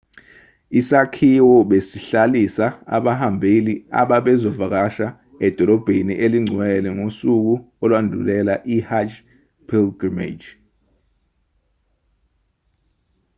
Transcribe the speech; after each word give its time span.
isakhiwo 0.79 1.55
besihlalisa 1.69 2.65
abahambeli 2.97 3.73
ababezovakasha 4.01 5.07
edolobheni 5.47 6.13
elingcwele 6.25 6.89
ngosuku 6.97 7.53
olwandulela 7.83 8.55
i-hajj 8.75 9.09
pilgrimage 9.67 10.49